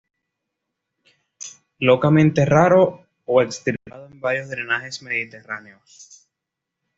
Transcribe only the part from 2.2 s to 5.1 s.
raro o extirpado en varios drenajes